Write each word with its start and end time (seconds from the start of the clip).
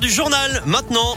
du 0.00 0.10
journal 0.10 0.62
maintenant. 0.66 1.16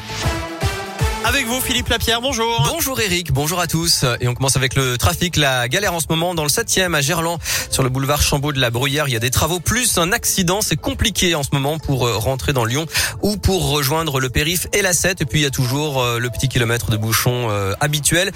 Avec 1.29 1.45
vous, 1.45 1.61
Philippe 1.61 1.89
Lapierre, 1.89 2.21
bonjour. 2.21 2.63
Bonjour 2.67 2.99
Eric, 2.99 3.31
bonjour 3.31 3.59
à 3.59 3.67
tous. 3.67 4.03
Et 4.19 4.27
on 4.27 4.33
commence 4.33 4.55
avec 4.55 4.73
le 4.73 4.97
trafic. 4.97 5.35
La 5.35 5.67
galère 5.67 5.93
en 5.93 5.99
ce 5.99 6.07
moment 6.09 6.33
dans 6.33 6.41
le 6.41 6.49
7e 6.49 6.95
à 6.95 7.01
Gerland, 7.01 7.37
sur 7.69 7.83
le 7.83 7.89
boulevard 7.89 8.23
Chambaud 8.23 8.51
de 8.51 8.59
la 8.59 8.71
Bruyère. 8.71 9.07
Il 9.07 9.13
y 9.13 9.15
a 9.15 9.19
des 9.19 9.29
travaux 9.29 9.59
plus 9.59 9.99
un 9.99 10.11
accident. 10.11 10.61
C'est 10.61 10.75
compliqué 10.75 11.35
en 11.35 11.43
ce 11.43 11.49
moment 11.53 11.77
pour 11.77 12.07
euh, 12.07 12.17
rentrer 12.17 12.51
dans 12.51 12.65
Lyon 12.65 12.87
ou 13.21 13.37
pour 13.37 13.69
rejoindre 13.69 14.19
le 14.19 14.31
périph 14.31 14.65
et 14.73 14.81
la 14.81 14.91
7. 14.91 15.21
Et 15.21 15.25
puis 15.25 15.41
il 15.41 15.43
y 15.43 15.45
a 15.45 15.51
toujours 15.51 16.01
euh, 16.01 16.17
le 16.17 16.31
petit 16.31 16.49
kilomètre 16.49 16.89
de 16.89 16.97
bouchon 16.97 17.49
euh, 17.51 17.75
habituel 17.79 18.31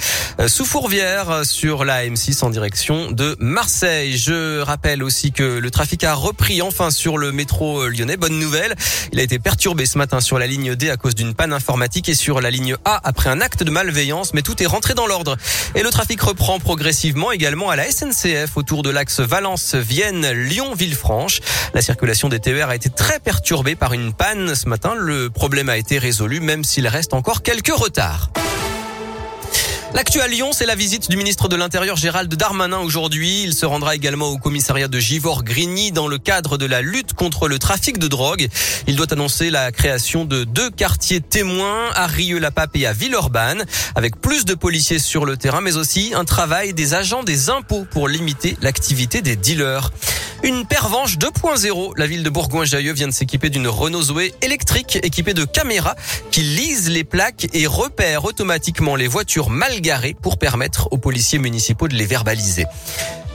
sous 0.46 0.66
Fourvière 0.66 1.42
sur 1.46 1.86
la 1.86 2.06
M6 2.06 2.46
en 2.46 2.52
direction 2.52 3.10
de 3.10 3.36
Marseille. 3.40 4.20
Je 4.20 4.60
rappelle 4.60 5.02
aussi 5.02 5.32
que 5.32 5.42
le 5.42 5.72
trafic 5.72 6.04
a 6.04 6.14
repris 6.14 6.62
enfin 6.62 6.92
sur 6.92 7.18
le 7.18 7.32
métro 7.32 7.88
lyonnais. 7.88 8.18
Bonne 8.18 8.38
nouvelle. 8.38 8.76
Il 9.12 9.20
a 9.20 9.24
été 9.24 9.40
perturbé 9.40 9.88
ce 9.88 9.98
matin 9.98 10.22
sur 10.22 10.38
la 10.38 10.46
ligne 10.46 10.76
D 10.76 10.92
à 10.92 10.98
cause 10.98 11.16
d'une 11.16 11.34
panne 11.34 11.54
informatique 11.54 12.08
et 12.10 12.14
sur 12.14 12.40
la 12.40 12.52
ligne 12.52 12.76
a 12.86 13.02
après 13.04 13.30
un 13.30 13.42
acte 13.42 13.64
de 13.64 13.72
malveillance, 13.72 14.34
mais 14.34 14.42
tout 14.42 14.62
est 14.62 14.66
rentré 14.66 14.94
dans 14.94 15.08
l'ordre. 15.08 15.38
Et 15.76 15.84
le 15.84 15.90
trafic 15.90 16.22
reprend 16.22 16.60
progressivement 16.60 17.32
également 17.32 17.70
à 17.70 17.76
la 17.76 17.92
SNCF 17.92 18.56
autour 18.56 18.84
de 18.84 18.90
l'axe 18.90 19.20
Valence-Vienne-Lyon-Villefranche. 19.20 21.42
La 21.74 21.82
circulation 21.82 22.30
des 22.30 22.40
TER 22.40 22.70
a 22.70 22.76
été 22.76 22.90
très 22.90 23.20
perturbée 23.20 23.76
par 23.76 23.92
une 23.94 24.14
panne 24.14 24.56
ce 24.56 24.70
matin. 24.70 24.94
Le 24.96 25.30
problème 25.30 25.68
a 25.70 25.78
été 25.78 26.00
résolu, 26.00 26.40
même 26.40 26.64
s'il 26.64 26.88
reste 26.88 27.14
encore 27.14 27.42
quelques 27.42 27.74
retards. 27.74 28.30
L'actu 29.94 30.22
à 30.22 30.28
Lyon, 30.28 30.50
c'est 30.54 30.66
la 30.66 30.74
visite 30.74 31.08
du 31.12 31.18
ministre 31.18 31.48
de 31.48 31.56
l'Intérieur 31.56 31.96
Gérald 31.96 32.34
Darmanin 32.34 32.80
aujourd'hui. 32.80 33.44
Il 33.44 33.54
se 33.54 33.68
rendra 33.68 33.94
également 33.94 34.30
au 34.30 34.40
commissariat 34.40 34.88
de 34.88 34.98
Givor-Grigny 34.98 35.92
dans 35.92 36.08
le 36.08 36.18
cadre 36.18 36.58
de 36.58 36.66
la 36.66 36.82
lutte 36.82 37.14
contre 37.14 37.48
le 37.48 37.60
trafic 37.60 38.00
de 38.00 38.08
drogue. 38.08 38.48
Il 38.88 38.96
doit 38.96 39.14
annoncer 39.14 39.52
la 39.52 39.72
création 39.72 40.26
de 40.26 40.46
deux 40.46 40.72
quartiers 40.72 41.22
témoins 41.22 41.92
à 41.94 42.08
Rieux-la-Pape 42.08 42.76
et 42.76 42.88
à 42.88 42.94
Villeurbanne 42.94 43.66
avec 43.94 44.20
plus 44.20 44.46
de 44.46 44.56
policiers 44.56 44.98
sur 44.98 45.26
le 45.26 45.38
terrain 45.38 45.62
mais 45.62 45.78
aussi 45.78 46.14
un 46.16 46.26
travail 46.26 46.74
des 46.74 46.96
agents 46.96 47.22
des 47.22 47.52
impôts 47.52 47.86
pour 47.92 48.08
limiter 48.08 48.58
l'activité 48.62 49.22
des 49.22 49.36
dealers. 49.36 49.92
Une 50.44 50.66
pervenche 50.66 51.18
2.0. 51.18 51.94
La 51.98 52.06
ville 52.06 52.22
de 52.22 52.30
Bourgoin-Jallieu 52.30 52.92
vient 52.92 53.08
de 53.08 53.14
s'équiper 53.14 53.50
d'une 53.50 53.70
Renault 53.70 54.02
Zoé 54.02 54.34
électrique 54.42 55.00
équipée 55.02 55.34
de 55.34 55.46
caméras 55.46 55.96
qui 56.32 56.42
lisent 56.42 56.90
les 56.90 57.06
plaques 57.06 57.48
et 57.54 57.66
repèrent 57.66 58.26
automatiquement 58.26 58.98
les 58.98 59.08
voitures 59.08 59.50
mal 59.50 59.80
garées 59.80 60.18
pour 60.22 60.38
permettre 60.38 60.90
aux 60.92 60.98
policiers 60.98 61.40
municipaux 61.40 61.88
de 61.88 61.96
les 61.96 62.06
verbaliser. 62.06 62.66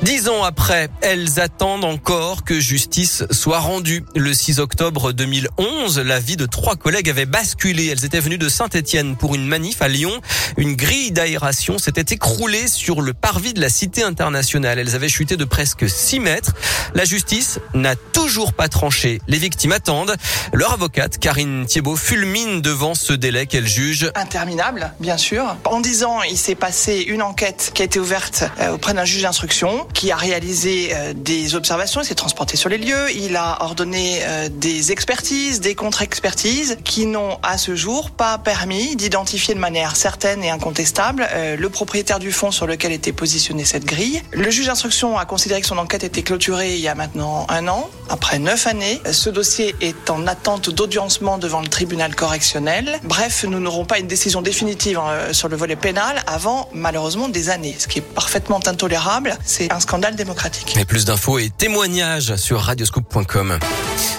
Dix 0.03 0.29
ans 0.29 0.45
après, 0.45 0.89
elles 1.01 1.41
attendent 1.41 1.85
encore 1.85 2.45
que 2.45 2.61
justice 2.61 3.25
soit 3.33 3.59
rendue. 3.59 4.05
Le 4.15 4.33
6 4.33 4.61
octobre 4.61 5.11
2011, 5.11 5.99
la 5.99 6.21
vie 6.21 6.37
de 6.37 6.47
trois 6.47 6.77
collègues 6.77 7.11
avait 7.11 7.27
basculé. 7.27 7.89
Elles 7.89 8.05
étaient 8.05 8.21
venues 8.21 8.39
de 8.39 8.49
Saint-Étienne 8.49 9.17
pour 9.17 9.35
une 9.35 9.45
manif 9.45 9.83
à 9.83 9.89
Lyon. 9.89 10.13
Une 10.57 10.77
grille 10.77 11.11
d'aération 11.11 11.79
s'était 11.79 12.15
écroulée 12.15 12.69
sur 12.69 13.01
le 13.01 13.13
parvis 13.13 13.55
de 13.55 13.61
la 13.61 13.69
Cité 13.69 14.05
internationale. 14.05 14.79
Elles 14.79 14.95
avaient 14.95 15.09
chuté 15.09 15.37
de 15.37 15.45
presque 15.45 15.91
6 15.91 16.21
mètres. 16.21 16.53
La 16.95 17.05
justice 17.05 17.59
n'a 17.75 17.97
toujours 18.29 18.53
pas 18.53 18.69
tranché. 18.69 19.23
Les 19.27 19.39
victimes 19.39 19.73
attendent. 19.73 20.15
Leur 20.53 20.75
avocate, 20.75 21.17
Karine 21.17 21.65
Thiebaud, 21.65 21.97
fulmine 21.97 22.61
devant 22.61 22.95
ce 22.95 23.15
délai 23.15 23.47
qu'elle 23.47 23.67
juge. 23.67 24.13
Interminable, 24.15 24.93
bien 25.01 25.17
sûr. 25.17 25.57
En 25.65 25.81
10 25.81 26.05
ans, 26.05 26.23
il 26.23 26.37
s'est 26.37 26.55
passé 26.55 27.07
une 27.09 27.23
enquête 27.23 27.71
qui 27.73 27.81
a 27.81 27.87
été 27.87 27.99
ouverte 27.99 28.45
euh, 28.61 28.75
auprès 28.75 28.93
d'un 28.93 29.07
juge 29.07 29.23
d'instruction 29.23 29.87
qui 29.95 30.13
a 30.13 30.17
réalisé 30.17 30.91
euh, 30.93 31.15
des 31.17 31.55
observations, 31.55 32.03
il 32.03 32.05
s'est 32.05 32.15
transporté 32.15 32.59
sur 32.59 32.69
les 32.69 32.77
lieux, 32.77 33.11
il 33.17 33.35
a 33.35 33.63
ordonné 33.63 34.19
euh, 34.25 34.51
des 34.53 34.93
expertises, 34.93 35.61
des 35.61 35.75
contre-expertises 35.75 36.77
qui 36.85 37.07
n'ont 37.07 37.39
à 37.43 37.57
ce 37.57 37.77
jour 37.77 38.11
pas 38.11 38.37
permis 38.37 38.95
d'identifier 38.95 39.55
de 39.55 39.61
manière 39.61 39.97
certaine 39.97 40.45
et 40.45 40.51
incontestable 40.51 41.27
le 41.35 41.69
propriétaire 41.71 42.19
du 42.19 42.31
fonds 42.31 42.51
sur 42.51 42.67
lequel 42.67 42.93
était 42.93 43.13
positionnée 43.13 43.65
cette 43.65 43.87
grille. 43.87 44.21
Le 44.33 44.51
juge 44.51 44.67
d'instruction 44.67 45.17
a 45.17 45.25
considéré 45.25 45.63
que 45.63 45.67
son 45.67 45.79
enquête 45.79 46.05
était 46.05 46.23
clôturée 46.23 46.75
il 46.75 46.81
y 46.81 46.89
a 46.89 46.95
maintenant 46.95 47.47
un 47.49 47.69
an, 47.69 47.89
après 48.19 48.41
neuf 48.41 48.67
années. 48.67 49.01
Ce 49.13 49.31
dossier 49.31 49.77
est 49.81 50.11
en 50.11 50.27
attente 50.27 50.71
d'audiencement 50.71 51.39
devant 51.39 51.61
le 51.61 51.69
tribunal 51.69 52.17
correctionnel. 52.17 52.99
Bref, 53.05 53.45
nous 53.49 53.61
n'aurons 53.61 53.85
pas 53.85 54.01
une 54.01 54.09
décision 54.09 54.43
définitive 54.43 54.99
sur 55.31 55.49
le 55.49 55.57
volet 55.57 55.77
pénal 55.77 56.21
avant 56.27 56.69
malheureusement 56.75 57.29
des 57.29 57.49
années, 57.49 57.77
ce 57.79 57.87
qui 57.87 58.01
est 58.01 58.03
parfaitement 58.03 58.59
intolérable. 58.67 59.39
C'est 59.45 59.73
un 59.73 59.79
scandale 59.79 60.17
démocratique. 60.17 60.77
Et 60.77 60.85
plus 60.85 61.05
d'infos 61.05 61.39
et 61.39 61.51
témoignages 61.51 62.35
sur 62.35 62.61
radioscoop.com. 62.61 63.57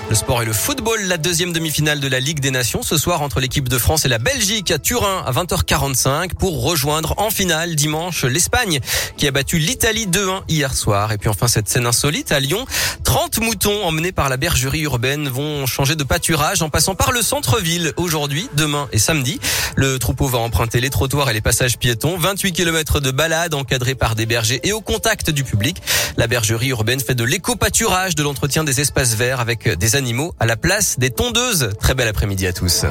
Le 0.09 0.15
sport 0.15 0.41
et 0.41 0.45
le 0.45 0.53
football, 0.53 1.01
la 1.03 1.17
deuxième 1.17 1.51
demi-finale 1.51 1.99
de 1.99 2.07
la 2.07 2.19
Ligue 2.19 2.39
des 2.39 2.51
Nations 2.51 2.81
ce 2.81 2.97
soir 2.97 3.21
entre 3.21 3.39
l'équipe 3.39 3.67
de 3.67 3.77
France 3.77 4.05
et 4.05 4.07
la 4.07 4.17
Belgique 4.17 4.71
à 4.71 4.79
Turin 4.79 5.23
à 5.25 5.31
20h45 5.31 6.35
pour 6.35 6.63
rejoindre 6.63 7.13
en 7.17 7.29
finale 7.29 7.75
dimanche 7.75 8.23
l'Espagne 8.23 8.79
qui 9.17 9.27
a 9.27 9.31
battu 9.31 9.59
l'Italie 9.59 10.07
2-1 10.07 10.41
hier 10.47 10.73
soir. 10.73 11.11
Et 11.11 11.17
puis 11.17 11.29
enfin 11.29 11.47
cette 11.47 11.69
scène 11.69 11.85
insolite 11.85 12.31
à 12.31 12.39
Lyon, 12.39 12.65
30 13.03 13.39
moutons 13.41 13.88
emmenés 13.89 14.11
par 14.11 14.29
la 14.29 14.37
bergerie 14.37 14.81
urbaine 14.81 15.27
vont 15.29 15.65
changer 15.65 15.95
de 15.95 16.03
pâturage 16.03 16.61
en 16.61 16.69
passant 16.69 16.93
par 16.93 17.11
le 17.11 17.23
centre-ville 17.23 17.91
aujourd'hui, 17.97 18.47
demain 18.53 18.87
et 18.91 18.99
samedi. 18.99 19.39
Le 19.75 19.97
troupeau 19.97 20.27
va 20.27 20.37
emprunter 20.37 20.79
les 20.79 20.91
trottoirs 20.91 21.27
et 21.31 21.33
les 21.33 21.41
passages 21.41 21.79
piétons, 21.79 22.15
28 22.15 22.51
km 22.51 22.99
de 22.99 23.09
balade 23.09 23.55
encadrés 23.55 23.95
par 23.95 24.13
des 24.13 24.27
bergers 24.27 24.59
et 24.63 24.73
au 24.73 24.81
contact 24.81 25.31
du 25.31 25.43
public. 25.43 25.81
La 26.17 26.27
bergerie 26.27 26.69
urbaine 26.69 26.99
fait 26.99 27.15
de 27.15 27.23
l'éco-pâturage, 27.23 28.13
de 28.13 28.21
l'entretien 28.21 28.63
des 28.63 28.79
espaces 28.79 29.15
verts 29.15 29.39
avec 29.39 29.67
des 29.67 29.95
animaux 29.95 30.35
à 30.39 30.45
la 30.45 30.55
place 30.55 30.99
des 30.99 31.09
tondeuses. 31.09 31.71
Très 31.79 31.95
bel 31.95 32.07
après-midi 32.07 32.45
à 32.45 32.53
tous. 32.53 32.85